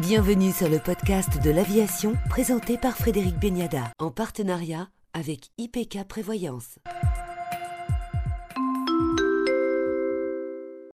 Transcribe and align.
Bienvenue 0.00 0.50
sur 0.50 0.70
le 0.70 0.78
podcast 0.78 1.42
de 1.44 1.50
l'aviation 1.50 2.14
présenté 2.30 2.78
par 2.78 2.96
Frédéric 2.96 3.38
Beniada 3.38 3.92
en 3.98 4.10
partenariat 4.10 4.88
avec 5.12 5.50
IPK 5.58 6.04
Prévoyance. 6.08 6.78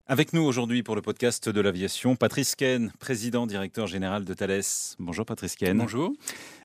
Avec 0.07 0.35
nous 0.35 0.43
aujourd'hui 0.43 0.83
pour 0.83 0.97
le 0.97 1.01
podcast 1.01 1.49
de 1.49 1.61
l'aviation, 1.63 2.15
Patrice 2.15 2.55
Ken, 2.55 2.93
président 2.99 3.46
directeur 3.46 3.86
général 3.86 4.27
de 4.27 4.34
Thales. 4.34 4.61
Bonjour 4.98 5.25
Patrice 5.25 5.55
Ken. 5.57 5.79
Bonjour. 5.79 6.12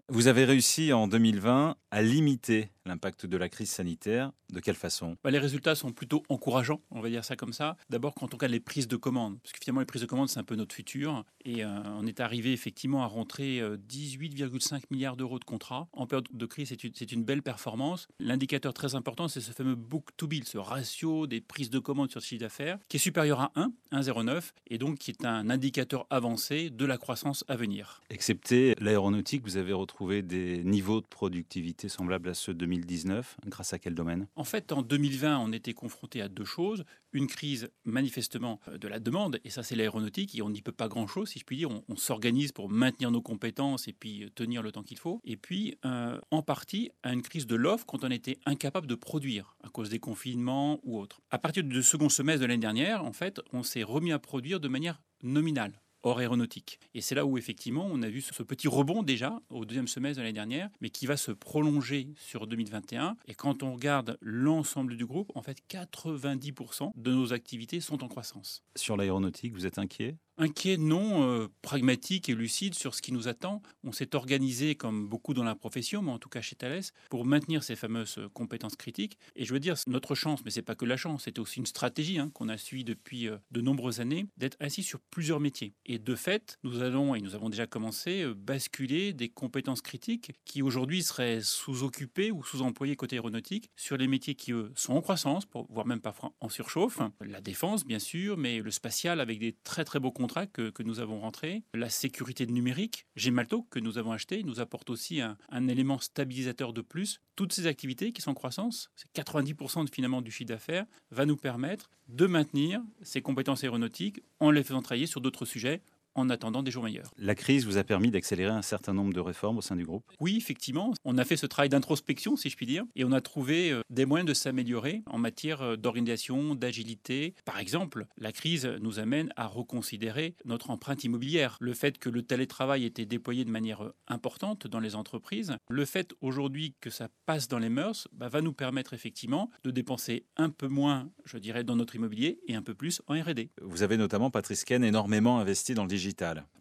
Vous 0.09 0.27
avez 0.27 0.43
réussi 0.43 0.91
en 0.91 1.07
2020 1.07 1.77
à 1.89 2.01
limiter 2.01 2.69
l'impact 2.85 3.25
de 3.25 3.37
la 3.37 3.49
crise 3.49 3.69
sanitaire. 3.69 4.31
De 4.53 4.59
quelle 4.59 4.75
façon? 4.75 5.17
Bah, 5.23 5.31
Les 5.31 5.39
résultats 5.39 5.75
sont 5.75 5.91
plutôt 5.91 6.23
encourageants, 6.29 6.81
on 6.91 7.01
va 7.01 7.09
dire 7.09 7.25
ça 7.25 7.35
comme 7.35 7.53
ça. 7.53 7.77
D'abord, 7.89 8.13
quand 8.13 8.33
on 8.33 8.37
regarde 8.37 8.51
les 8.51 8.59
prises 8.59 8.87
de 8.87 8.95
commandes, 8.95 9.39
parce 9.41 9.53
que 9.53 9.59
finalement, 9.61 9.81
les 9.81 9.85
prises 9.85 10.01
de 10.01 10.07
commandes, 10.07 10.29
c'est 10.29 10.39
un 10.39 10.43
peu 10.43 10.55
notre 10.55 10.75
futur. 10.75 11.25
Et 11.43 11.63
euh, 11.63 11.81
on 11.97 12.05
est 12.05 12.19
arrivé 12.19 12.53
effectivement 12.53 13.03
à 13.03 13.07
rentrer 13.07 13.59
18,5 13.59 14.75
euh, 14.75 14.79
milliards 14.91 15.17
d'euros 15.17 15.39
de 15.39 15.45
contrats. 15.45 15.87
En 15.93 16.07
période 16.07 16.27
de 16.31 16.45
crise, 16.45 16.69
c'est 16.69 16.83
une, 16.83 16.93
une, 17.11 17.23
belle 17.23 17.41
performance. 17.41 18.07
L'indicateur 18.19 18.73
très 18.73 18.95
important, 18.95 19.27
c'est 19.27 19.41
ce 19.41 19.51
fameux 19.51 19.75
book-to-bill, 19.75 20.45
ce 20.45 20.57
ratio 20.57 21.27
des 21.27 21.41
prises 21.41 21.69
de 21.69 21.79
commandes 21.79 22.11
sur 22.11 22.19
le 22.19 22.25
chiffre 22.25 22.41
d'affaires, 22.41 22.77
qui 22.87 22.97
est 22.97 22.99
supérieur 22.99 23.39
à 23.39 23.51
1, 23.55 23.71
1,09, 23.91 24.51
et 24.67 24.77
donc 24.77 24.99
qui 24.99 25.11
est 25.11 25.25
un 25.25 25.49
indicateur 25.49 26.05
avancé 26.09 26.69
de 26.69 26.85
la 26.85 26.97
croissance 26.97 27.43
à 27.47 27.55
venir. 27.55 28.01
Excepté 28.09 28.75
l'aéronautique, 28.79 29.43
vous 29.43 29.57
avez 29.57 29.73
retrouvé 29.73 30.21
des 30.21 30.63
niveaux 30.63 31.01
de 31.01 31.07
productivité 31.07 31.89
semblables 31.89 32.29
à 32.29 32.33
ceux 32.33 32.53
de 32.53 32.65
2019 32.79 33.37
Grâce 33.47 33.73
à 33.73 33.79
quel 33.79 33.95
domaine? 33.95 34.27
En 34.35 34.43
fait, 34.43 34.71
en 34.71 34.81
2020, 34.81 35.39
on 35.39 35.51
était 35.51 35.73
confronté 35.73 36.21
à 36.21 36.27
deux 36.27 36.45
choses. 36.45 36.83
Une 37.13 37.27
crise 37.27 37.69
manifestement 37.83 38.59
euh, 38.67 38.77
de 38.77 38.87
la 38.87 38.99
demande, 38.99 39.39
et 39.43 39.49
ça 39.49 39.63
c'est 39.63 39.75
l'aéronautique, 39.75 40.35
et 40.35 40.41
on 40.41 40.49
n'y 40.49 40.61
peut 40.61 40.71
pas 40.71 40.87
grand-chose, 40.87 41.29
si 41.29 41.39
je 41.39 41.45
puis 41.45 41.57
dire. 41.57 41.69
On, 41.69 41.95
s'organise 41.95 42.51
pour 42.51 42.69
maintenir 42.69 43.09
nos 43.09 43.21
compétences 43.21 43.87
et 43.87 43.93
puis 43.93 44.25
euh, 44.25 44.29
tenir 44.29 44.61
le 44.61 44.71
temps 44.71 44.83
qu'il 44.83 44.97
faut. 44.97 45.21
Et 45.23 45.37
puis, 45.37 45.77
euh, 45.85 46.19
en 46.29 46.41
partie, 46.41 46.91
à 47.03 47.13
une 47.13 47.21
crise 47.21 47.47
de 47.47 47.55
l'offre 47.55 47.85
quand 47.85 48.03
on 48.03 48.11
était 48.11 48.37
incapable 48.45 48.85
de 48.87 48.95
produire 48.95 49.55
à 49.63 49.69
cause 49.69 49.89
des 49.89 49.99
confinements 49.99 50.79
ou 50.83 50.99
autres. 50.99 51.21
À 51.31 51.39
partir 51.39 51.63
du 51.63 51.81
second 51.81 52.09
semestre 52.09 52.41
de 52.41 52.47
l'année 52.47 52.59
dernière, 52.59 53.03
en 53.05 53.13
fait, 53.13 53.39
on 53.53 53.63
s'est 53.63 53.83
remis 53.83 54.11
à 54.11 54.19
produire 54.19 54.59
de 54.59 54.67
manière 54.67 55.01
nominale 55.23 55.81
hors 56.05 56.19
aéronautique. 56.19 56.79
Et 56.93 57.01
c'est 57.01 57.15
là 57.15 57.25
où 57.25 57.37
effectivement 57.37 57.87
on 57.91 58.01
a 58.01 58.09
vu 58.09 58.21
ce 58.21 58.43
petit 58.43 58.67
rebond 58.67 59.03
déjà 59.03 59.41
au 59.49 59.65
deuxième 59.65 59.87
semestre 59.87 60.17
de 60.17 60.21
l'année 60.21 60.33
dernière, 60.33 60.69
mais 60.79 60.89
qui 60.89 61.05
va 61.05 61.17
se 61.17 61.31
prolonger 61.31 62.13
sur 62.17 62.47
2021. 62.47 63.17
Et 63.27 63.33
quand 63.33 63.63
on 63.63 63.73
regarde 63.73 64.17
l'ensemble 64.21 64.95
du 64.95 65.05
groupe, 65.05 65.31
en 65.35 65.41
fait 65.41 65.57
90% 65.69 66.91
de 66.95 67.11
nos 67.11 67.33
activités 67.33 67.79
sont 67.81 68.03
en 68.03 68.07
croissance. 68.07 68.63
Sur 68.75 68.97
l'aéronautique, 68.97 69.53
vous 69.53 69.65
êtes 69.65 69.79
inquiet? 69.79 70.17
Inquiet, 70.37 70.75
non, 70.75 71.23
euh, 71.23 71.47
pragmatique 71.61 72.27
et 72.27 72.35
lucide 72.35 72.75
sur 72.75 72.93
ce 72.93 73.01
qui 73.01 73.13
nous 73.13 73.29
attend. 73.29 73.61
On 73.85 73.93
s'est 73.93 74.15
organisé, 74.15 74.75
comme 74.75 75.07
beaucoup 75.07 75.33
dans 75.33 75.45
la 75.45 75.55
profession, 75.55 76.01
mais 76.01 76.11
en 76.11 76.19
tout 76.19 76.27
cas 76.27 76.41
chez 76.41 76.57
Thales, 76.57 76.81
pour 77.09 77.25
maintenir 77.25 77.63
ces 77.63 77.77
fameuses 77.77 78.19
compétences 78.33 78.75
critiques. 78.75 79.17
Et 79.37 79.45
je 79.45 79.53
veux 79.53 79.61
dire, 79.61 79.75
notre 79.87 80.13
chance, 80.13 80.43
mais 80.43 80.51
c'est 80.51 80.61
pas 80.61 80.75
que 80.75 80.83
la 80.83 80.97
chance, 80.97 81.23
c'était 81.23 81.39
aussi 81.39 81.59
une 81.59 81.65
stratégie 81.65 82.19
hein, 82.19 82.31
qu'on 82.33 82.49
a 82.49 82.57
suivie 82.57 82.83
depuis 82.83 83.29
euh, 83.29 83.37
de 83.51 83.61
nombreuses 83.61 84.01
années, 84.01 84.25
d'être 84.35 84.57
assis 84.59 84.83
sur 84.83 84.99
plusieurs 85.09 85.39
métiers. 85.39 85.73
Et 85.85 85.99
de 85.99 86.15
fait, 86.15 86.59
nous 86.63 86.81
allons, 86.81 87.15
et 87.15 87.21
nous 87.21 87.35
avons 87.35 87.49
déjà 87.49 87.65
commencé, 87.65 88.23
euh, 88.23 88.33
basculer 88.35 89.13
des 89.13 89.29
compétences 89.29 89.81
critiques 89.81 90.33
qui 90.43 90.61
aujourd'hui 90.61 91.01
seraient 91.01 91.39
sous-occupées 91.41 92.31
ou 92.31 92.43
sous-employées 92.43 92.97
côté 92.97 93.15
aéronautique 93.15 93.69
sur 93.77 93.95
les 93.95 94.07
métiers 94.07 94.35
qui, 94.35 94.51
eux, 94.51 94.73
sont 94.75 94.95
en 94.95 95.01
croissance, 95.01 95.45
voire 95.69 95.85
même 95.85 96.01
parfois 96.01 96.33
en 96.41 96.49
surchauffe. 96.49 96.99
La 97.21 97.39
défense, 97.39 97.85
bien 97.85 97.99
sûr, 97.99 98.35
mais 98.35 98.59
le 98.59 98.71
spatial 98.71 99.21
avec 99.21 99.39
des 99.39 99.55
très 99.63 99.85
très 99.85 100.01
beaux 100.01 100.11
que, 100.27 100.83
nous 100.83 100.99
avons 100.99 101.19
rentré, 101.19 101.63
la 101.73 101.89
sécurité 101.89 102.45
numérique, 102.45 103.05
Gemalto, 103.15 103.63
que 103.69 103.79
nous 103.79 103.97
avons 103.97 104.11
acheté, 104.11 104.43
nous 104.43 104.59
apporte 104.59 104.89
aussi 104.89 105.21
un, 105.21 105.67
élément 105.67 105.99
stabilisateur 105.99 106.73
de 106.73 106.81
plus. 106.81 107.21
Toutes 107.35 107.53
ces 107.53 107.67
activités 107.67 108.11
qui 108.11 108.21
sont 108.21 108.31
en 108.31 108.35
croissance, 108.35 108.89
c'est 108.95 109.11
90% 109.13 109.87
finalement 109.91 110.21
du 110.21 110.31
chiffre 110.31 110.49
d'affaires, 110.49 110.85
va 111.11 111.25
nous 111.25 111.37
permettre 111.37 111.89
de 112.07 112.27
maintenir 112.27 112.81
ces 113.01 113.21
compétences 113.21 113.63
aéronautiques 113.63 114.21
en 114.39 114.51
les 114.51 114.63
faisant 114.63 114.81
travailler 114.81 115.07
sur 115.07 115.21
d'autres 115.21 115.45
sujets 115.45 115.81
en 116.15 116.29
attendant 116.29 116.63
des 116.63 116.71
jours 116.71 116.83
meilleurs. 116.83 117.11
La 117.17 117.35
crise 117.35 117.65
vous 117.65 117.77
a 117.77 117.83
permis 117.83 118.09
d'accélérer 118.09 118.51
un 118.51 118.61
certain 118.61 118.93
nombre 118.93 119.13
de 119.13 119.19
réformes 119.19 119.57
au 119.57 119.61
sein 119.61 119.75
du 119.75 119.85
groupe? 119.85 120.03
Oui, 120.19 120.37
effectivement. 120.37 120.93
On 121.03 121.17
a 121.17 121.25
fait 121.25 121.37
ce 121.37 121.45
travail 121.45 121.69
d'introspection, 121.69 122.35
si 122.35 122.49
je 122.49 122.55
puis 122.55 122.65
dire, 122.65 122.85
et 122.95 123.03
on 123.03 123.11
a 123.11 123.21
trouvé 123.21 123.71
euh, 123.71 123.81
des 123.89 124.05
moyens 124.05 124.27
de 124.27 124.33
s'améliorer 124.33 125.03
en 125.05 125.17
matière 125.17 125.61
euh, 125.61 125.75
d'organisation, 125.75 126.55
d'agilité. 126.55 127.35
Par 127.43 127.59
exemple, 127.59 128.07
la 128.17 128.31
crise 128.31 128.65
nous 128.81 128.99
amène 128.99 129.31
à 129.35 129.45
reconsidérer 129.47 130.35
notre 130.45 130.69
empreinte 130.69 131.03
immobilière. 131.03 131.57
Le 131.59 131.73
fait 131.73 131.97
que 131.97 132.09
le 132.09 132.21
télétravail 132.23 132.85
était 132.85 133.05
déployé 133.05 133.43
de 133.45 133.51
manière 133.51 133.83
euh, 133.83 133.95
importante 134.07 134.67
dans 134.67 134.79
les 134.79 134.95
entreprises, 134.95 135.57
le 135.69 135.85
fait 135.85 136.13
aujourd'hui 136.21 136.75
que 136.79 136.89
ça 136.89 137.09
passe 137.25 137.47
dans 137.47 137.59
les 137.59 137.69
mœurs, 137.69 138.07
bah, 138.13 138.29
va 138.29 138.41
nous 138.41 138.53
permettre 138.53 138.93
effectivement 138.93 139.49
de 139.63 139.71
dépenser 139.71 140.25
un 140.37 140.49
peu 140.49 140.67
moins, 140.67 141.09
je 141.25 141.37
dirais, 141.37 141.63
dans 141.63 141.75
notre 141.75 141.95
immobilier 141.95 142.39
et 142.47 142.55
un 142.55 142.61
peu 142.61 142.73
plus 142.73 143.01
en 143.07 143.21
R&D. 143.21 143.49
Vous 143.61 143.83
avez 143.83 143.97
notamment, 143.97 144.31
Patrice 144.31 144.63
Ken, 144.63 144.83
énormément 144.83 145.39
investi 145.39 145.73
dans 145.73 145.83
le 145.83 145.89
digital 145.89 146.04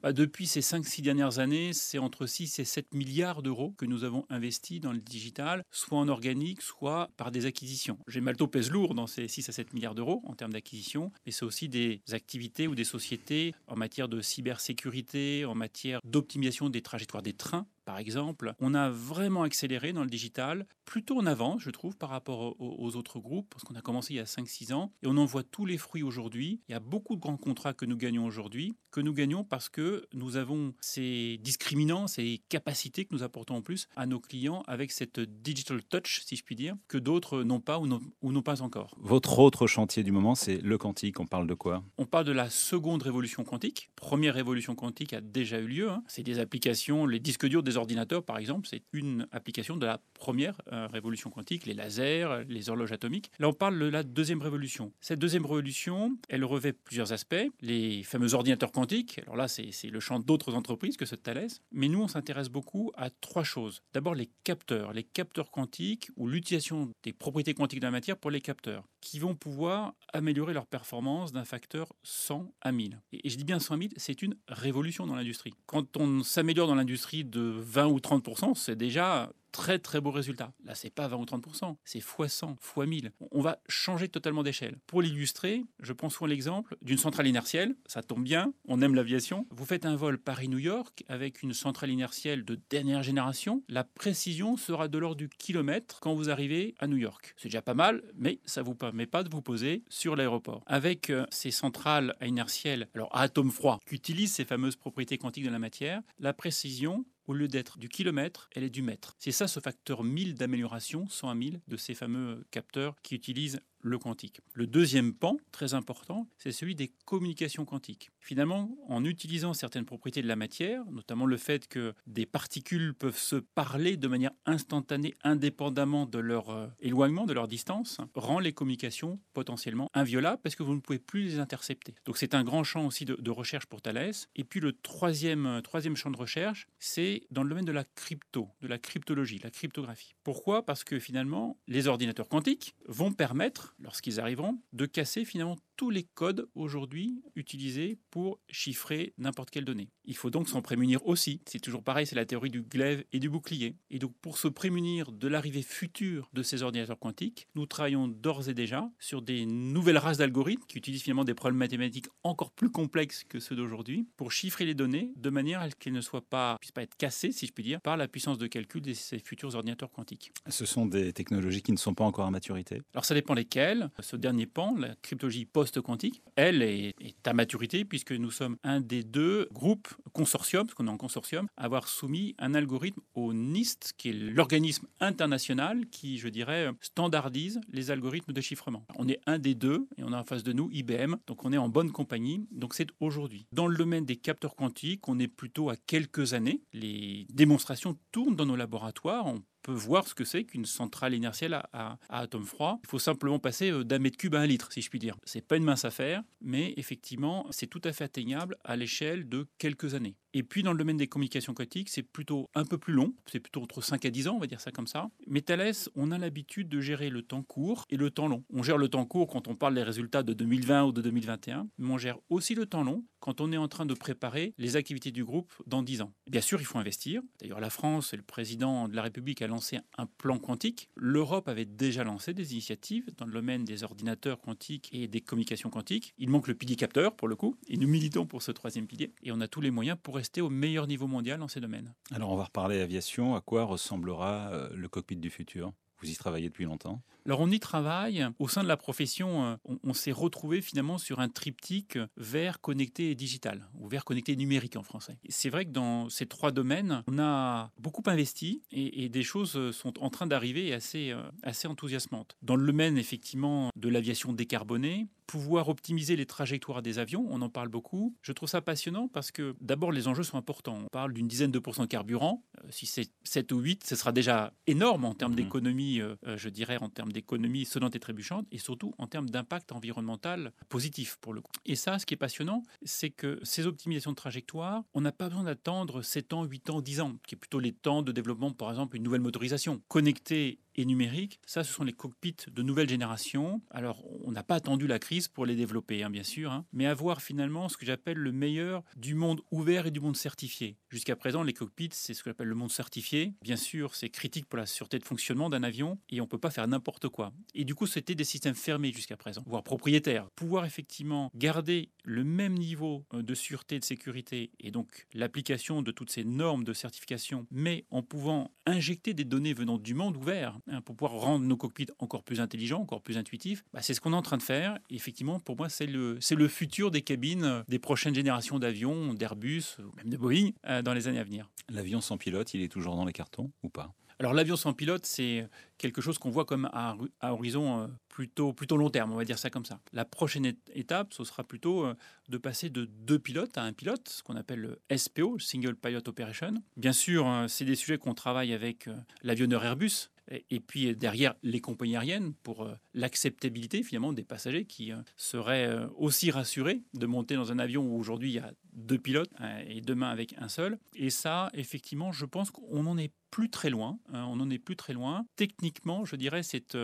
bah, 0.05 0.12
depuis 0.12 0.47
ces 0.47 0.60
5-6 0.60 1.00
dernières 1.00 1.38
années, 1.38 1.72
c'est 1.72 1.97
entre 1.97 2.27
6 2.27 2.59
et 2.59 2.66
7 2.66 2.93
milliards 2.93 3.43
d'euros 3.43 3.72
que 3.78 3.87
nous 3.87 4.05
avons 4.05 4.27
investis 4.28 4.78
dans 4.78 4.93
le 4.93 4.99
digital, 4.99 5.65
soit 5.71 5.97
en 5.97 6.09
organique, 6.09 6.60
soit 6.60 7.09
par 7.16 7.31
des 7.31 7.47
acquisitions. 7.47 7.99
J'ai 8.06 8.21
Malto 8.21 8.47
pèse 8.47 8.71
lourd 8.71 8.94
dans 8.94 9.06
ces 9.06 9.28
6 9.28 9.49
à 9.49 9.53
7 9.53 9.72
milliards 9.72 9.94
d'euros 9.94 10.21
en 10.27 10.34
termes 10.34 10.53
d'acquisition, 10.53 11.10
mais 11.25 11.32
c'est 11.32 11.47
aussi 11.47 11.71
des 11.71 12.03
activités 12.12 12.69
ou 12.69 12.75
des 12.75 12.84
sociétés 12.84 13.55
en 13.66 13.77
matière 13.77 14.09
de 14.09 14.21
cybersécurité, 14.21 15.47
en 15.47 15.55
matière 15.55 16.00
d'optimisation 16.05 16.69
des 16.69 16.82
trajectoires 16.82 17.22
des 17.22 17.32
trains 17.32 17.66
par 17.84 17.99
exemple, 17.99 18.55
on 18.61 18.75
a 18.75 18.91
vraiment 18.91 19.43
accéléré 19.43 19.93
dans 19.93 20.05
le 20.05 20.11
digital, 20.11 20.67
plutôt 20.84 21.19
en 21.19 21.27
avance, 21.27 21.62
je 21.62 21.71
trouve, 21.71 21.97
par 21.97 22.11
rapport 22.11 22.56
aux, 22.61 22.97
autres 22.97 23.19
groupes, 23.19 23.47
parce 23.50 23.65
qu'on 23.65 23.75
a 23.75 23.81
commencé 23.81 24.15
il 24.15 24.17
y 24.17 24.21
a 24.21 24.25
5-6 24.25 24.72
ans, 24.72 24.93
et 25.03 25.06
on 25.06 25.17
en 25.17 25.25
voit 25.25 25.43
tous 25.43 25.67
les 25.67 25.78
fruits 25.78 26.03
aujourd'hui. 26.03 26.61
Il 26.69 26.73
y 26.73 26.75
a 26.75 26.81
beaucoup 26.81 27.17
de 27.17 27.21
grands 27.21 27.37
contrats 27.37 27.75
que 27.75 27.84
nous 27.84 27.97
gagnons 27.97 28.25
aujourd'hui, 28.25 28.75
que 28.91 29.00
nous 29.00 29.12
gagnons 29.12 29.44
parce 29.44 29.69
que 29.69 30.06
nous 30.15 30.37
avons 30.37 30.75
ces 30.81 31.39
discriminants, 31.43 32.06
ces 32.06 32.43
capacités 32.49 33.05
que 33.05 33.15
nous 33.15 33.23
apportons 33.23 33.56
en 33.56 33.62
plus 33.62 33.89
à 33.97 34.06
nos 34.06 34.21
clients 34.21 34.62
avec 34.67 34.93
cette 34.93 35.21
digital 35.21 35.83
touch, 35.83 36.23
si 36.25 36.37
je 36.37 36.44
puis 36.44 36.56
dire, 36.56 36.77
que 36.89 36.99
d'autres 36.99 37.43
n'ont 37.43 37.61
pas 37.61 37.78
ou 37.78 37.87
n'ont 38.33 38.43
pas 38.43 38.62
encore. 38.62 38.97
Votre 38.99 39.39
autre 39.39 39.67
chantier 39.67 40.03
du 40.03 40.12
moment, 40.12 40.34
c'est 40.34 40.59
le 40.59 40.78
quantique. 40.78 41.21
On 41.21 41.27
parle 41.27 41.47
de 41.47 41.55
quoi? 41.55 41.83
On 41.99 42.06
parle 42.06 42.25
de 42.25 42.33
la 42.33 42.50
seconde 42.50 43.03
révolution 43.03 43.44
quantique. 43.44 43.91
Première 43.97 44.34
révolution 44.34 44.75
quantique 44.75 45.12
a 45.12 45.21
déjà 45.21 45.59
eu 45.59 45.67
lieu. 45.67 45.91
Hein. 45.91 46.03
C'est 46.06 46.23
des 46.23 46.39
applications, 46.39 47.06
les 47.06 47.21
disques 47.21 47.47
durs 47.47 47.62
des 47.62 47.74
ordinateurs, 47.77 48.25
par 48.25 48.39
exemple, 48.39 48.69
c'est 48.69 48.83
une 48.93 49.27
application 49.33 49.77
de 49.77 49.87
la 49.87 50.01
première 50.15 50.61
euh, 50.73 50.87
révolution 50.87 51.31
quantique, 51.31 51.67
les 51.67 51.75
lasers, 51.75 52.45
les 52.49 52.69
horloges 52.69 52.93
atomiques. 52.93 53.31
Là, 53.39 53.49
on 53.49 53.53
parle 53.53 53.79
de 53.79 53.87
la 53.87 54.03
deuxième 54.03 54.43
révolution. 54.43 54.93
Cette 55.01 55.19
deuxième 55.19 55.47
révolution, 55.47 56.17
elle 56.29 56.45
revêt 56.45 56.73
plusieurs 56.73 57.12
aspects. 57.12 57.35
Les 57.61 58.03
fameux 58.03 58.35
ordinateurs 58.35 58.73
quantiques, 58.73 59.21
alors 59.21 59.37
là, 59.37 59.49
c'est 59.49 59.71
le 59.89 60.01
champ 60.01 60.19
d'autres 60.19 60.55
entreprises 60.55 60.97
que 60.97 61.07
ce 61.07 61.15
Thales. 61.15 61.49
Mais 61.73 61.89
nous, 61.89 62.03
on 62.03 62.09
s'intéresse 62.09 62.49
beaucoup 62.49 62.93
à 62.97 63.11
trois 63.11 63.45
choses. 63.45 63.83
D'abord, 63.93 64.15
les 64.15 64.31
capteurs, 64.45 64.93
les 64.93 65.05
capteurs 65.05 65.51
quantiques 65.51 66.11
ou 66.17 66.29
l'utilisation 66.29 66.91
des 67.03 67.12
propriétés 67.12 67.55
quantiques 67.55 67.81
de 67.81 67.87
la 67.87 67.91
matière 67.91 68.17
pour 68.17 68.31
les 68.31 68.41
capteurs, 68.41 68.85
qui 69.04 69.19
vont 69.19 69.34
pouvoir 69.37 69.94
améliorer 70.12 70.54
leur 70.54 70.66
performance 70.66 71.31
d'un 71.31 71.44
facteur 71.44 71.92
100 72.03 72.53
à 72.62 72.72
1000. 72.72 73.00
Et, 73.12 73.28
je 73.28 73.37
dis 73.37 73.44
bien 73.44 73.60
100 73.60 73.75
à 73.75 73.76
1000, 73.76 73.92
c'est 73.97 74.22
une 74.22 74.34
révolution 74.48 75.06
dans 75.06 75.15
l'industrie. 75.15 75.53
Quand 75.66 75.97
on 75.98 76.22
s'améliore 76.22 76.66
dans 76.66 76.75
l'industrie 76.75 77.22
de 77.22 77.41
20 77.41 77.87
ou 77.87 77.98
30% 77.98 78.54
c'est 78.54 78.76
déjà 78.76 79.31
très 79.54 79.78
très 79.78 80.00
beau 80.00 80.10
résultat. 80.10 80.53
Là, 80.65 80.75
c'est 80.75 80.91
pas 80.91 81.06
20 81.06 81.16
ou 81.16 81.25
30%, 81.25 81.76
c'est 81.84 81.98
x 81.98 82.09
100, 82.26 82.56
x 82.60 82.87
1000. 82.88 83.12
On 83.31 83.41
va 83.41 83.60
changer 83.69 84.09
totalement 84.09 84.42
d'échelle. 84.42 84.78
Pour 84.88 85.00
l'illustrer, 85.00 85.62
je 85.78 85.92
prends 85.92 86.10
souvent 86.10 86.26
l'exemple 86.26 86.76
d'une 86.82 86.98
centrale 86.98 87.28
inertielle. 87.28 87.76
Ça 87.87 88.03
tombe 88.03 88.25
bien, 88.25 88.53
on 88.66 88.82
aime 88.82 88.97
l'aviation. 88.97 89.47
Vous 89.50 89.64
faites 89.64 89.87
un 89.87 89.94
vol 89.94 90.19
Paris-New 90.19 90.58
York 90.58 91.05
avec 91.08 91.44
une 91.44 91.55
centrale 91.55 91.90
inertielle 91.90 92.44
de 92.44 92.58
dernière 92.69 93.05
génération. 93.05 93.62
La 93.69 93.84
précision 93.84 94.56
sera 94.56 94.88
de 94.88 94.99
l'ordre 94.99 95.19
du 95.19 95.29
kilomètre 95.29 96.00
quand 96.00 96.14
vous 96.14 96.31
arrivez 96.31 96.75
à 96.81 96.88
New 96.88 96.96
York. 96.96 97.34
C'est 97.37 97.49
déjà 97.49 97.62
pas 97.62 97.75
mal, 97.75 98.02
mais 98.17 98.40
ça 98.46 98.62
vous 98.62 98.75
permet 98.75 99.06
pas 99.06 99.23
de 99.23 99.31
vous 99.31 99.40
poser 99.40 99.84
sur 99.88 100.17
l'aéroport. 100.17 100.64
Avec 100.67 101.11
euh, 101.11 101.26
ces 101.31 101.52
centrales 101.52 102.17
à 102.19 102.26
inertielle, 102.26 102.88
alors 102.96 103.14
à 103.14 103.20
atome 103.20 103.52
froid, 103.52 103.79
qui 103.87 103.94
utilisent 103.94 104.32
ces 104.32 104.44
fameuses 104.44 104.75
propriétés 104.75 105.17
quantiques 105.17 105.44
de 105.44 105.50
la 105.50 105.61
matière, 105.61 106.02
la 106.19 106.32
précision 106.32 107.05
au 107.26 107.32
lieu 107.32 107.49
d'être 107.49 107.79
du 107.79 107.88
kilomètre, 107.88 108.49
elle 108.55 108.65
est 108.65 108.71
du 108.71 108.82
mètre. 108.82 109.15
C'est 109.19 109.32
ça 109.32 109.49
ce 109.49 109.61
facteur 109.61 110.05
1000 110.05 110.35
d'amélioration, 110.35 111.09
100 111.09 111.29
à 111.29 111.35
1000, 111.35 111.61
de 111.67 111.76
ces 111.76 111.94
fameux 111.94 112.44
capteurs 112.50 112.97
qui 113.03 113.15
utilisent 113.15 113.61
le 113.84 113.98
quantique. 113.98 114.40
Le 114.54 114.66
deuxième 114.66 115.12
pan, 115.12 115.36
très 115.52 115.75
important, 115.75 116.26
c'est 116.38 116.52
celui 116.52 116.75
des 116.75 116.92
communications 117.04 117.64
quantiques. 117.64 118.10
Finalement, 118.19 118.76
en 118.88 119.04
utilisant 119.04 119.52
certaines 119.52 119.84
propriétés 119.84 120.22
de 120.22 120.26
la 120.26 120.36
matière, 120.36 120.84
notamment 120.90 121.26
le 121.26 121.36
fait 121.36 121.69
que 121.69 121.94
des 122.06 122.26
particules 122.26 122.94
peuvent 122.94 123.19
se 123.19 123.36
parler 123.36 123.96
de 123.96 124.08
manière 124.08 124.32
instantanée, 124.46 125.14
indépendamment 125.22 126.06
de 126.06 126.19
leur 126.19 126.50
euh, 126.50 126.66
éloignement, 126.81 127.26
de 127.26 127.34
leur 127.34 127.46
distance, 127.46 127.98
rend 128.14 128.38
les 128.38 128.52
communications 128.52 129.20
potentiellement 129.34 129.90
inviolables 129.92 130.40
parce 130.42 130.54
que 130.54 130.62
vous 130.62 130.75
ne 130.75 130.81
pouvez 130.81 130.98
plus 130.98 131.25
les 131.25 131.38
intercepter. 131.38 131.94
Donc 132.06 132.16
c'est 132.16 132.34
un 132.34 132.42
grand 132.42 132.64
champ 132.64 132.86
aussi 132.86 133.04
de, 133.04 133.31
recherche 133.31 133.66
pour 133.66 133.82
Thales. 133.82 134.12
Et 134.36 134.44
puis 134.44 134.60
le 134.60 134.72
troisième, 134.72 135.46
euh, 135.46 135.60
troisième 135.60 135.96
champ 135.96 136.10
de 136.10 136.16
recherche, 136.16 136.69
c'est 136.78 137.22
dans 137.31 137.42
le 137.42 137.48
domaine 137.50 137.64
de 137.64 137.72
la 137.72 137.84
crypto, 137.84 138.48
de 138.62 138.69
la 138.69 138.78
cryptologie, 138.78 139.40
la 139.42 139.50
cryptographie. 139.50 140.14
Pourquoi? 140.22 140.64
Parce 140.64 140.84
que 140.84 140.98
finalement, 140.98 141.58
les 141.66 141.88
ordinateurs 141.88 142.28
quantiques 142.28 142.75
vont 142.86 143.12
permettre, 143.12 143.74
lorsqu'ils 143.79 144.21
arriveront, 144.21 144.59
de 144.73 144.87
casser 144.87 145.25
finalement 145.25 145.56
tous 145.76 145.91
les 145.91 146.05
codes 146.05 146.47
aujourd'hui 146.55 147.23
utilisés 147.35 147.99
pour 148.11 148.38
chiffrer 148.49 149.12
n'importe 149.19 149.50
quelle 149.50 149.65
donnée. 149.65 149.91
Il 150.05 150.17
faut 150.17 150.31
donc 150.31 150.49
s'en 150.49 150.62
prémunir 150.62 151.05
aussi. 151.06 151.41
C'est 151.47 151.59
toujours 151.59 151.82
pareil, 151.82 152.06
c'est 152.06 152.15
la 152.15 152.26
théorie 152.26 152.50
du 152.50 152.62
glaive 152.62 153.05
et 153.12 153.19
du 153.19 153.29
bouclier. 153.29 153.76
Et 153.91 153.99
donc 153.99 154.15
pour 154.21 154.38
se 154.38 154.49
prémunir 154.49 155.12
de 155.12 155.29
l'arrivée 155.29 155.62
future 155.62 156.31
de 156.32 156.43
ces 156.43 156.62
ordinateurs 156.62 156.99
quantiques, 156.99 157.49
nous 157.55 157.67
travaillons 157.67 158.09
d'ores 158.09 158.49
et 158.49 158.55
déjà 158.55 158.88
sur 158.99 159.23
des 159.23 159.47
nouvelles 159.47 159.99
races 159.99 160.19
d'algorithmes 160.19 160.65
qui 160.69 160.79
utilisent 160.79 161.03
finalement 161.03 161.25
des 161.25 161.35
problèmes 161.35 161.59
mathématiques 161.59 162.06
encore 162.23 162.53
plus 162.53 162.70
complexes 162.70 163.25
que 163.25 163.41
ceux 163.41 163.56
d'aujourd'hui 163.56 164.09
pour 164.17 164.32
chiffrer 164.32 164.65
les 164.65 164.75
données 164.75 165.12
de 165.17 165.31
manière 165.31 165.61
à 165.61 165.70
ce 165.70 165.75
qu'elles 165.75 165.93
ne 165.93 166.00
soient 166.00 166.25
pas, 166.25 166.56
puissent 166.61 166.73
pas 166.73 166.82
être 166.82 166.97
cassées, 166.97 167.32
si 167.32 167.47
je 167.47 167.53
puis 167.53 167.65
dire, 167.65 167.81
par 167.81 167.97
la 167.97 168.09
puissance 168.09 168.38
de 168.38 168.47
calcul 168.47 168.82
de 168.82 168.93
ces 168.93 169.19
futurs 169.19 169.55
ordinateurs 169.55 169.91
quantiques. 169.91 170.32
Ce 170.49 170.67
sont 170.67 170.87
des 170.87 171.12
technologies 171.12 171.62
qui 171.62 171.73
ne 171.73 171.77
sont 171.77 171.94
pas 171.94 172.05
encore 172.05 172.27
à 172.27 172.31
maturité 172.31 172.82
Alors 172.93 173.05
ça 173.05 173.15
dépend 173.15 173.35
lesquelles. 173.35 173.63
Ce 174.00 174.16
dernier 174.16 174.46
pan, 174.46 174.75
la 174.76 174.94
cryptologie 174.96 175.44
post 175.46 175.81
quantique, 175.81 176.22
elle 176.37 176.62
est, 176.62 176.94
à 177.25 177.32
maturité 177.32 177.84
puisque 177.84 178.12
nous 178.12 178.31
sommes 178.31 178.56
un 178.62 178.81
des 178.81 179.02
deux 179.02 179.49
groupes 179.52 179.88
consortium, 180.12 180.66
parce 180.66 180.75
qu'on 180.75 180.87
est 180.87 180.90
en 180.90 180.96
consortium, 180.96 181.49
à 181.56 181.64
avoir 181.64 181.88
soumis 181.88 182.34
un 182.38 182.55
algorithme 182.55 183.00
au 183.14 183.32
NIST, 183.32 183.94
qui 183.96 184.11
est 184.11 184.12
l'organisme 184.12 184.87
international 185.00 185.87
qui, 185.90 186.19
je 186.19 186.28
dirais, 186.28 186.70
standardise 186.81 187.61
les 187.72 187.90
algorithmes 187.90 188.32
de 188.32 188.40
chiffrement. 188.40 188.84
On 188.96 189.08
est 189.08 189.20
un 189.26 189.38
des 189.38 189.55
deux 189.55 189.87
et 189.96 190.05
on 190.05 190.12
a 190.12 190.20
en 190.20 190.25
face 190.25 190.43
de 190.43 190.52
nous 190.52 190.70
IBM, 190.70 191.17
donc 191.26 191.44
on 191.44 191.52
est 191.52 191.58
en 191.58 191.69
bonne 191.69 191.90
compagnie, 191.90 192.46
donc 192.50 192.75
c'est 192.75 192.88
aujourd'hui. 193.00 193.46
Dans 193.52 193.67
le 193.67 193.76
domaine 193.76 194.05
des 194.05 194.17
capteurs 194.17 194.55
quantiques, 194.55 195.08
on 195.08 195.19
est 195.19 195.28
plutôt 195.28 195.70
à 195.70 195.76
quelques 195.76 196.34
années. 196.34 196.62
Les 196.72 197.26
démonstrations 197.31 197.96
tournent 198.12 198.37
dans 198.37 198.46
nos 198.46 198.56
laboratoires, 198.56 199.26
on 199.26 199.43
peut 199.64 199.72
voir 199.72 200.06
ce 200.06 200.14
que 200.14 200.25
c'est 200.25 200.44
qu'une 200.44 200.66
centrale 200.66 201.14
inertielle 201.14 201.55
à, 201.55 201.69
à, 201.72 202.20
atome 202.20 202.44
froid. 202.44 202.78
Il 202.84 202.88
faut 202.90 202.99
simplement 202.99 203.38
passer 203.38 203.70
euh, 203.70 203.82
d'un 203.82 203.99
mètre 203.99 204.19
cube 204.19 204.34
à 204.34 204.40
un 204.40 204.46
litre, 204.46 204.70
si 204.70 204.82
je 204.82 204.90
puis 204.90 204.99
dire. 204.99 205.16
C'est 205.25 205.40
pas 205.40 205.56
une 205.56 205.64
mince 205.64 205.84
affaire, 205.84 206.22
mais 206.40 206.75
effectivement, 206.76 207.46
c'est 207.50 207.66
tout 207.66 207.81
à 207.82 207.93
fait 207.93 208.05
atteignable 208.05 208.56
à 208.62 208.76
l'échelle 208.76 209.28
de 209.28 209.49
quelques 209.58 209.94
années. 209.94 210.16
Et 210.36 210.42
puis 210.42 210.64
dans 210.64 210.72
le 210.72 210.78
domaine 210.78 210.96
des 210.96 211.06
communications 211.06 211.54
quantiques, 211.54 211.88
c'est 211.88 212.02
plutôt 212.02 212.50
un 212.56 212.64
peu 212.64 212.76
plus 212.76 212.92
long, 212.92 213.14
c'est 213.26 213.38
plutôt 213.38 213.62
entre 213.62 213.81
5 213.82 214.04
à 214.04 214.10
10 214.10 214.28
ans, 214.28 214.34
on 214.34 214.40
va 214.40 214.48
dire 214.48 214.60
ça 214.60 214.72
comme 214.72 214.88
ça. 214.88 215.08
Mais 215.28 215.42
Thales, 215.42 215.72
on 215.94 216.10
a 216.10 216.19
l'habitude 216.19 216.69
de 216.69 216.81
gérer 216.81 217.08
le 217.08 217.22
temps 217.22 217.44
court 217.44 217.86
et 217.88 217.96
le 217.96 218.10
temps 218.10 218.26
long. 218.26 218.42
On 218.52 218.64
gère 218.64 218.76
le 218.76 218.88
temps 218.88 219.06
court 219.06 219.28
quand 219.28 219.46
on 219.46 219.54
parle 219.54 219.76
des 219.76 219.84
résultats 219.84 220.25
de 220.25 220.32
2020 220.32 220.86
ou 220.86 220.92
de 220.92 221.02
2021, 221.02 221.69
mais 221.78 221.90
on 221.90 221.98
gère 221.98 222.19
aussi 222.31 222.56
le 222.56 222.66
temps 222.66 222.82
long 222.82 223.04
quand 223.20 223.40
on 223.40 223.52
est 223.52 223.56
en 223.56 223.69
train 223.69 223.86
de 223.86 223.94
préparer 223.94 224.52
les 224.58 224.76
activités 224.76 225.12
du 225.12 225.25
groupe 225.25 225.52
dans 225.66 225.82
10 225.82 226.02
ans. 226.02 226.12
Bien 226.28 226.40
sûr, 226.40 226.60
il 226.60 226.66
faut 226.66 226.78
investir. 226.78 227.22
D'ailleurs, 227.40 227.60
la 227.60 227.70
France 227.70 228.12
et 228.12 228.16
le 228.16 228.22
président 228.22 228.88
de 228.88 228.94
la 228.94 229.02
République 229.02 229.40
a 229.40 229.46
lancé 229.46 229.78
un 229.96 230.06
plan 230.06 230.38
quantique. 230.38 230.90
L'Europe 230.96 231.48
avait 231.48 231.64
déjà 231.64 232.04
lancé 232.04 232.34
des 232.34 232.52
initiatives 232.52 233.08
dans 233.16 233.25
le 233.25 233.32
domaine 233.32 233.64
des 233.64 233.82
ordinateurs 233.82 234.40
quantiques 234.40 234.90
et 234.92 235.06
des 235.06 235.20
communications 235.20 235.70
quantiques. 235.70 236.12
Il 236.19 236.28
manque 236.28 236.48
le 236.48 236.54
pilier 236.54 236.76
capteur 236.76 237.16
pour 237.16 237.28
le 237.28 237.36
coup, 237.36 237.56
et 237.69 237.76
nous 237.78 237.88
militons 237.88 238.26
pour 238.26 238.42
ce 238.42 238.50
troisième 238.50 238.86
pilier. 238.86 239.12
Et 239.22 239.32
on 239.32 239.40
a 239.40 239.48
tous 239.48 239.60
les 239.60 239.70
moyens 239.70 239.96
pour 240.02 240.19
rester 240.25 240.41
au 240.41 240.49
meilleur 240.49 240.87
niveau 240.87 241.06
mondial 241.06 241.38
dans 241.38 241.49
ces 241.49 241.61
domaines. 241.61 241.93
Alors 242.11 242.31
on 242.31 242.37
va 242.37 242.44
reparler 242.44 242.81
aviation. 242.81 243.35
À 243.35 243.43
quoi 243.43 243.65
ressemblera 243.65 244.49
euh, 244.55 244.71
le 244.75 244.88
cockpit 244.88 245.17
du 245.17 245.29
futur? 245.29 245.75
Vous 246.00 246.09
y 246.09 246.17
travaillez 246.17 246.49
depuis 246.49 246.65
longtemps? 246.65 247.03
Alors 247.26 247.41
on 247.41 247.50
y 247.50 247.59
travaille. 247.59 248.26
Au 248.38 248.49
sein 248.49 248.62
de 248.62 248.69
la 248.69 248.76
profession, 248.76 249.44
euh, 249.44 249.56
on, 249.82 249.94
s'est 249.94 250.12
retrouvé 250.12 250.61
finalement 250.61 250.99
sur 250.99 251.21
un 251.21 251.29
triptyque 251.29 251.99
vert, 252.17 252.61
connecté 252.61 253.11
et 253.11 253.15
digital, 253.15 253.67
ou 253.81 253.88
vert, 253.88 254.05
connecté 254.05 254.32
et 254.32 254.37
numérique 254.37 254.76
en 254.76 254.82
français. 254.82 255.19
C'est 255.29 255.49
vrai 255.49 255.65
que 255.65 255.71
dans 255.71 256.11
ces 256.11 256.26
trois 256.26 256.50
domaines, 256.50 257.03
on 257.06 257.19
a 257.19 257.71
beaucoup 257.79 258.03
investi 258.06 258.62
et, 258.71 259.09
des 259.09 259.23
choses 259.23 259.71
sont 259.71 260.03
en 260.03 260.11
train 260.11 260.26
d'arriver 260.26 260.73
assez, 260.73 261.11
euh, 261.11 261.23
assez 261.43 261.69
enthousiasmantes. 261.69 262.37
Dans 262.43 262.56
le 262.56 262.67
domaine 262.67 262.99
effectivement 262.99 263.70
de 263.77 263.88
l'aviation 263.88 264.32
décarbonée, 264.32 265.06
pouvoir 265.27 265.69
optimiser 265.69 266.17
les 266.17 266.27
trajectoires 266.27 266.82
des 266.82 266.99
avions, 266.99 267.27
on 267.31 267.41
en 267.41 267.49
parle 267.49 267.69
beaucoup. 267.69 268.15
Je 268.20 268.32
trouve 268.32 268.49
ça 268.49 268.61
passionnant 268.61 269.09
parce 269.09 269.31
que 269.31 269.55
d'abord 269.61 269.93
les 269.93 270.09
enjeux 270.09 270.23
sont 270.23 270.37
importants. 270.37 270.79
On 270.85 270.88
parle 270.88 271.15
d'une 271.15 271.29
dizaine 271.29 271.50
de 271.50 271.59
pourcents 271.59 271.85
de 271.85 271.88
carburant. 271.88 272.43
Euh, 272.62 272.69
si 272.70 272.87
c'est 272.87 273.11
7 273.23 273.53
ou 273.53 273.61
8, 273.61 273.85
ce 273.85 273.97
sera 273.97 274.12
déjà 274.12 274.53
énorme 274.67 275.05
en 275.05 275.15
termes 275.15 275.32
mmh 275.32 275.37
d'économie, 275.37 276.00
je 276.37 276.49
dirais, 276.49 276.77
en 276.81 276.88
termes 276.88 277.12
d'économie 277.14 277.64
sonnante 277.64 277.96
et 277.96 278.00
trébuchante, 278.00 278.46
et 278.52 278.58
surtout 278.58 278.93
en 278.99 279.06
termes 279.06 279.31
d'impact 279.31 279.72
environnemental 279.72 280.52
positif 280.69 281.16
pour 281.20 281.32
le 281.32 281.40
coup. 281.40 281.52
Et 281.64 281.76
ça, 281.76 281.99
ce 281.99 282.05
qui 282.05 282.12
est 282.12 282.19
passionnant, 282.19 282.62
c'est 282.82 283.11
que 283.11 283.40
ces 283.43 283.66
optimisations 283.66 284.11
de 284.11 284.16
trajectoire, 284.16 284.82
on 284.93 285.00
n'a 285.00 285.12
pas 285.12 285.28
besoin 285.28 285.44
d'attendre 285.44 286.02
7 286.02 286.32
ans, 286.34 286.44
8 286.44 286.70
ans, 286.70 286.81
10 286.82 287.00
ans, 287.00 287.16
qui 287.26 287.34
est 287.34 287.38
plutôt 287.38 287.61
les 287.61 287.72
temps 287.72 288.02
de 288.02 288.12
développement, 288.12 288.50
par 288.50 288.69
exemple, 288.69 288.96
une 288.96 289.02
nouvelle 289.02 289.20
motorisation. 289.22 289.81
Connectée 289.88 290.58
et 290.76 290.85
numérique, 290.85 291.41
ça, 291.47 291.65
ce 291.65 291.73
sont 291.73 291.85
les 291.85 291.93
cockpits 291.93 292.37
de 292.50 292.62
nouvelle 292.62 292.88
génération. 292.88 293.61
Alors, 293.71 294.03
on 294.25 294.32
n'a 294.32 294.43
pas 294.43 294.56
attendu 294.56 294.87
la 294.87 294.99
crise 294.99 295.29
pour 295.29 295.47
les 295.47 295.56
développer, 295.56 296.03
hein, 296.03 296.11
bien 296.11 296.23
sûr, 296.23 296.53
hein, 296.53 296.65
mais 296.73 296.87
avoir 296.87 297.23
finalement 297.23 297.69
ce 297.69 297.76
que 297.76 297.87
j'appelle 297.87 298.19
le 298.19 298.32
meilleur 298.32 298.82
du 298.97 299.15
monde 299.15 299.41
ouvert 299.50 299.87
et 299.87 299.91
du 299.91 300.00
monde 300.00 300.17
certifié. 300.17 300.76
Jusqu'à 300.91 301.17
présent, 301.17 301.43
les 301.43 301.53
cockpits, 301.53 301.91
c'est 301.93 302.15
ce 302.15 302.23
que 302.23 302.31
j'appelle 302.31 302.49
le 302.49 302.55
monde 302.55 302.71
certifié. 302.71 303.35
Bien 303.43 303.56
sûr, 303.56 303.94
c'est 303.94 304.11
critique 304.11 304.47
pour 304.47 304.59
la 304.59 304.67
sûreté 304.67 304.99
de 304.99 305.05
fonctionnement 305.05 305.50
d'un 305.50 305.62
avion 305.62 305.99
et 306.11 306.21
on 306.21 306.25
ne 306.25 306.29
peut 306.29 306.38
pas 306.38 306.50
faire 306.50 306.67
n'importe 306.67 307.09
quoi. 307.09 307.32
Et 307.55 307.65
du 307.65 307.75
coup, 307.75 307.87
c'était 307.87 308.15
des 308.15 308.25
systèmes 308.25 308.55
fermés 308.55 308.93
jusqu'à 308.93 309.17
présent, 309.17 309.43
voire 309.47 309.62
propriétaires. 309.62 310.29
Pouvoir 310.31 310.65
effectivement 310.65 311.31
garder 311.35 311.91
le 312.05 312.25
même 312.25 312.55
niveau 312.55 313.05
euh, 313.15 313.23
de 313.23 313.35
sûreté 313.35 313.77
et 313.77 313.79
de 313.79 313.85
sécurité 313.85 314.50
et 314.61 314.70
donc 314.70 315.06
l'application 315.12 315.82
de 315.82 315.91
toutes 315.91 316.11
ces 316.11 316.25
normes 316.25 316.65
de 316.65 316.73
certification, 316.73 317.47
mais 317.50 317.85
en 317.91 318.03
pouvant 318.03 318.50
injecter 318.67 319.15
des 319.15 319.25
données 319.25 319.55
venant 319.55 319.79
du 319.79 319.94
monde 319.94 320.17
ouvert, 320.17 320.59
Hein, 320.70 320.81
pour 320.81 320.96
pouvoir 320.96 321.20
rendre 321.20 321.44
nos 321.44 321.58
cockpits 321.58 321.88
encore 321.99 322.22
plus 322.22 322.40
intelligents, 322.40 322.81
encore 322.81 323.02
plus 323.02 323.19
intuitifs, 323.19 323.64
bah, 323.75 323.82
c'est 323.82 323.93
ce 323.93 324.00
qu'on 324.00 324.14
est 324.14 324.16
en 324.16 324.22
train 324.22 324.38
de 324.38 324.43
faire. 324.43 324.78
effectivement, 324.88 325.38
pour 325.38 325.56
moi, 325.56 325.69
c'est 325.69 325.87
le, 325.87 326.16
c'est 326.20 326.37
le 326.37 326.49
futur 326.49 326.90
des 326.90 327.02
cabines 327.02 327.44
euh, 327.44 327.62
des 327.69 327.78
prochaines 327.78 328.14
générations 328.14 328.58
d'avions, 328.58 329.12
d'Airbus, 329.12 329.76
ou 329.78 329.94
même 329.96 330.08
de 330.08 330.16
Boeing, 330.16 330.52
euh, 330.66 330.81
dans 330.81 330.94
les 330.94 331.06
années 331.06 331.19
à 331.19 331.25
venir. 331.25 331.50
L'avion 331.69 332.00
sans 332.00 332.16
pilote, 332.16 332.55
il 332.55 332.62
est 332.62 332.69
toujours 332.69 332.96
dans 332.96 333.05
les 333.05 333.12
cartons 333.12 333.50
ou 333.62 333.69
pas? 333.69 333.93
Alors 334.20 334.32
l'avion 334.32 334.56
sans 334.56 334.72
pilote, 334.72 335.05
c'est 335.05 335.46
quelque 335.76 336.00
chose 336.00 336.19
qu'on 336.19 336.31
voit 336.31 336.44
comme 336.44 336.70
à, 336.72 336.96
horizon 337.20 337.81
euh, 337.81 337.87
plutôt, 338.08 338.52
plutôt 338.55 338.78
long 338.78 338.88
terme, 338.88 339.12
on 339.12 339.17
va 339.17 339.25
dire 339.25 339.38
ça 339.38 339.50
comme 339.50 339.67
ça. 339.67 339.81
La 339.93 340.06
prochaine 340.06 340.55
étape, 340.72 341.12
ce 341.12 341.25
sera 341.25 341.44
plutôt 341.44 341.84
de 342.28 342.38
passer 342.38 342.70
de 342.70 342.84
deux 342.84 343.19
pilotes 343.19 343.58
à 343.58 343.64
un 343.64 343.72
pilote, 343.72 344.08
ce 344.08 344.22
qu'on 344.22 344.37
appelle 344.37 344.60
le 344.60 344.96
SPO, 344.96 345.40
Single 345.40 345.75
Pilot 345.75 346.08
Operation. 346.08 346.55
Bien 346.77 346.93
sûr, 346.93 347.27
c'est 347.48 347.65
des 347.65 347.74
sujets 347.74 347.98
qu'on 347.98 348.15
travaille 348.15 348.55
avec 348.55 348.89
l'avionneur 349.24 349.65
Airbus, 349.65 350.10
et 350.28 350.60
puis 350.60 350.88
euh, 350.88 350.94
derrière 350.94 351.34
les 351.43 351.60
compagnies 351.60 351.96
aériennes 351.96 352.34
pour 352.43 352.62
euh, 352.62 352.74
l'acceptabilité 352.94 353.82
finalement 353.82 354.12
des 354.12 354.24
passagers 354.24 354.64
qui 354.64 354.93
euh, 354.93 354.96
seraient 355.16 355.78
aussi 355.96 356.31
rassurés 356.31 356.82
de 356.94 357.06
monter 357.06 357.34
dans 357.34 357.52
un 357.52 357.58
avion 357.58 357.82
où 357.82 357.98
aujourd'hui 357.98 358.31
il 358.31 358.34
y 358.34 358.38
a 358.38 358.52
deux 358.72 358.98
pilotes 358.98 359.31
et 359.66 359.81
demain 359.81 360.10
avec 360.10 360.34
un 360.38 360.48
seul. 360.48 360.78
Et 360.94 361.10
ça, 361.10 361.50
effectivement, 361.54 362.12
je 362.12 362.24
pense 362.24 362.50
qu'on 362.50 362.82
n'en 362.82 362.98
est 362.98 363.12
plus 363.31 363.50
très 363.50 363.70
loin. 363.70 363.98
Hein, 364.12 364.24
on 364.28 364.36
n'en 364.36 364.50
est 364.50 364.58
plus 364.58 364.76
très 364.76 364.93
loin. 364.93 365.26
Techniquement, 365.36 366.04
je 366.04 366.16
dirais, 366.16 366.43
c'est 366.43 366.76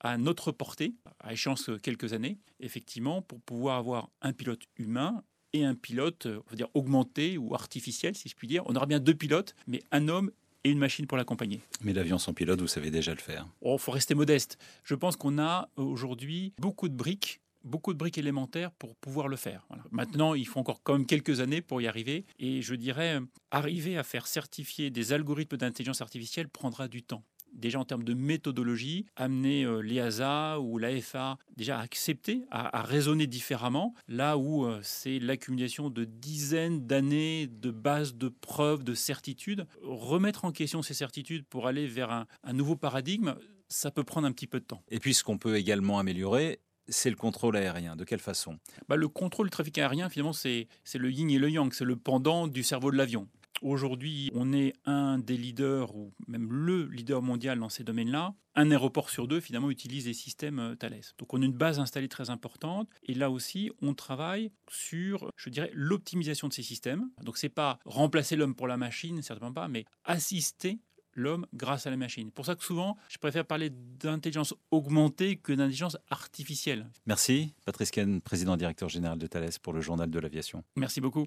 à 0.00 0.18
notre 0.18 0.52
portée, 0.52 0.94
à 1.20 1.32
échéance 1.32 1.70
quelques 1.82 2.12
années, 2.12 2.38
effectivement, 2.60 3.22
pour 3.22 3.40
pouvoir 3.40 3.78
avoir 3.78 4.10
un 4.20 4.32
pilote 4.32 4.62
humain 4.76 5.22
et 5.52 5.64
un 5.64 5.74
pilote, 5.74 6.26
on 6.26 6.50
va 6.50 6.56
dire 6.56 6.68
augmenté 6.74 7.38
ou 7.38 7.54
artificiel, 7.54 8.14
si 8.14 8.28
je 8.28 8.36
puis 8.36 8.46
dire. 8.46 8.62
On 8.66 8.76
aura 8.76 8.86
bien 8.86 9.00
deux 9.00 9.14
pilotes, 9.14 9.54
mais 9.66 9.82
un 9.90 10.08
homme 10.08 10.30
et 10.64 10.70
une 10.70 10.78
machine 10.78 11.06
pour 11.06 11.18
l'accompagner. 11.18 11.60
Mais 11.82 11.92
l'avion 11.92 12.18
sans 12.18 12.34
pilote, 12.34 12.60
vous 12.60 12.66
savez 12.66 12.90
déjà 12.90 13.12
le 13.12 13.20
faire. 13.20 13.46
Il 13.62 13.68
oh, 13.68 13.78
faut 13.78 13.92
rester 13.92 14.14
modeste. 14.14 14.58
Je 14.84 14.94
pense 14.94 15.16
qu'on 15.16 15.38
a 15.38 15.68
aujourd'hui 15.76 16.52
beaucoup 16.58 16.88
de 16.88 16.94
briques 16.94 17.40
beaucoup 17.64 17.92
de 17.92 17.98
briques 17.98 18.18
élémentaires 18.18 18.70
pour 18.72 18.96
pouvoir 18.96 19.28
le 19.28 19.36
faire. 19.36 19.66
Maintenant, 19.90 20.34
il 20.34 20.46
faut 20.46 20.60
encore 20.60 20.82
quand 20.82 20.94
même 20.94 21.06
quelques 21.06 21.40
années 21.40 21.60
pour 21.60 21.80
y 21.80 21.86
arriver. 21.86 22.24
Et 22.38 22.62
je 22.62 22.74
dirais, 22.74 23.18
arriver 23.50 23.98
à 23.98 24.02
faire 24.02 24.26
certifier 24.26 24.90
des 24.90 25.12
algorithmes 25.12 25.56
d'intelligence 25.56 26.00
artificielle 26.00 26.48
prendra 26.48 26.88
du 26.88 27.02
temps 27.02 27.24
déjà 27.52 27.78
en 27.78 27.84
termes 27.84 28.04
de 28.04 28.14
méthodologie, 28.14 29.06
amener 29.16 29.64
euh, 29.64 29.80
l'EASA 29.80 30.60
ou 30.60 30.78
l'AFA 30.78 31.38
déjà 31.56 31.78
à 31.78 31.82
accepter, 31.82 32.44
à, 32.50 32.82
raisonner 32.82 33.26
différemment, 33.26 33.94
là 34.06 34.38
où 34.38 34.64
euh, 34.64 34.80
c'est 34.82 35.18
l'accumulation 35.18 35.90
de 35.90 36.04
dizaines 36.04 36.86
d'années 36.86 37.46
de 37.46 37.70
bases 37.70 38.14
de 38.14 38.28
preuves, 38.28 38.84
de 38.84 38.94
certitudes. 38.94 39.66
Remettre 39.82 40.44
en 40.44 40.52
question 40.52 40.82
ces 40.82 40.94
certitudes 40.94 41.44
pour 41.46 41.66
aller 41.66 41.86
vers 41.86 42.10
un, 42.10 42.26
nouveau 42.52 42.76
paradigme, 42.76 43.34
ça 43.68 43.90
peut 43.90 44.04
prendre 44.04 44.26
un 44.26 44.32
petit 44.32 44.46
peu 44.46 44.60
de 44.60 44.64
temps. 44.64 44.82
Et 44.88 44.98
puis 44.98 45.14
ce 45.14 45.24
qu'on 45.24 45.38
peut 45.38 45.56
également 45.56 45.98
améliorer, 45.98 46.60
c'est 46.88 47.10
le 47.10 47.16
contrôle 47.16 47.56
aérien. 47.56 47.96
De 47.96 48.04
quelle 48.04 48.18
façon? 48.18 48.58
Bah, 48.88 48.96
Le 48.96 49.08
contrôle 49.08 49.46
du 49.46 49.50
trafic 49.50 49.76
aérien, 49.78 50.08
finalement, 50.08 50.32
c'est 50.32 50.68
le 50.94 51.10
yin 51.10 51.30
et 51.30 51.38
le 51.38 51.50
yang, 51.50 51.72
c'est 51.72 51.84
le 51.84 51.96
pendant 51.96 52.48
du 52.48 52.62
cerveau 52.62 52.90
de 52.90 52.96
l'avion. 52.96 53.28
Aujourd'hui, 53.62 54.30
on 54.34 54.52
est 54.52 54.74
un 54.84 55.18
des 55.18 55.36
leaders, 55.36 55.94
ou 55.94 56.12
même 56.26 56.52
le 56.52 56.86
leader 56.86 57.22
mondial 57.22 57.58
dans 57.58 57.68
ces 57.68 57.84
domaines-là. 57.84 58.34
Un 58.54 58.70
aéroport 58.70 59.10
sur 59.10 59.28
deux, 59.28 59.40
finalement, 59.40 59.70
utilise 59.70 60.06
les 60.06 60.14
systèmes 60.14 60.58
euh, 60.58 60.74
Thales. 60.74 61.00
Donc, 61.18 61.32
on 61.34 61.42
a 61.42 61.44
une 61.44 61.52
base 61.52 61.78
installée 61.78 62.08
très 62.08 62.30
importante. 62.30 62.88
Et 63.04 63.14
là 63.14 63.30
aussi, 63.30 63.70
on 63.82 63.94
travaille 63.94 64.50
sur, 64.70 65.30
je 65.36 65.50
dirais, 65.50 65.70
l'optimisation 65.74 66.48
de 66.48 66.52
ces 66.52 66.62
systèmes. 66.62 67.10
Donc, 67.22 67.38
c'est 67.38 67.48
pas 67.48 67.78
remplacer 67.84 68.36
l'homme 68.36 68.54
pour 68.54 68.66
la 68.66 68.76
machine, 68.76 69.22
certainement 69.22 69.52
pas, 69.52 69.68
mais 69.68 69.84
assister 70.04 70.80
l'homme 71.18 71.46
grâce 71.52 71.86
à 71.86 71.90
la 71.90 71.96
machine. 71.96 72.30
Pour 72.30 72.46
ça 72.46 72.54
que 72.54 72.64
souvent, 72.64 72.96
je 73.08 73.18
préfère 73.18 73.44
parler 73.44 73.70
d'intelligence 73.70 74.54
augmentée 74.70 75.36
que 75.36 75.52
d'intelligence 75.52 75.98
artificielle. 76.10 76.88
Merci, 77.06 77.54
Patrice 77.66 77.90
Ken, 77.90 78.20
président 78.20 78.56
directeur 78.56 78.88
général 78.88 79.18
de 79.18 79.26
Thales 79.26 79.50
pour 79.62 79.72
le 79.72 79.80
journal 79.80 80.10
de 80.10 80.18
l'aviation. 80.18 80.64
Merci 80.76 81.00
beaucoup. 81.00 81.26